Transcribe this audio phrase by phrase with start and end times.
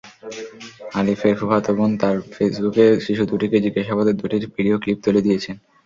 [0.99, 5.55] আলিফের ফুফাতো বোন তাঁর ফেসবুকে শিশু দুটিকে জিজ্ঞাসাবাদের দুটি ভিডিও ক্লিপ তুলে দিয়েছেন।